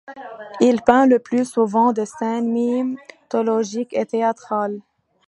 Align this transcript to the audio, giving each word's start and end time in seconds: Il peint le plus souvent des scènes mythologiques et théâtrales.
Il 0.61 0.81
peint 0.81 1.05
le 1.05 1.19
plus 1.19 1.45
souvent 1.47 1.93
des 1.93 2.07
scènes 2.07 2.49
mythologiques 2.51 3.93
et 3.93 4.03
théâtrales. 4.07 4.79